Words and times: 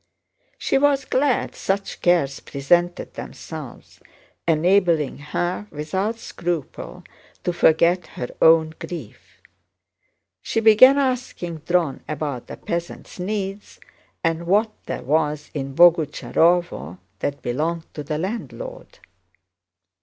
She 0.57 0.79
was 0.79 1.05
glad 1.05 1.53
such 1.53 2.01
cares 2.01 2.39
presented 2.39 3.13
themselves, 3.13 3.99
enabling 4.47 5.19
her 5.19 5.67
without 5.69 6.17
scruple 6.17 7.03
to 7.43 7.53
forget 7.53 8.07
her 8.17 8.29
own 8.41 8.73
grief. 8.79 9.39
She 10.41 10.59
began 10.59 10.97
asking 10.97 11.59
Dron 11.59 11.99
about 12.09 12.47
the 12.47 12.57
peasants' 12.57 13.19
needs 13.19 13.79
and 14.23 14.47
what 14.47 14.71
there 14.87 15.03
was 15.03 15.51
in 15.53 15.75
Boguchárovo 15.75 16.97
that 17.19 17.43
belonged 17.43 17.85
to 17.93 18.01
the 18.01 18.17
landlord. 18.17 18.97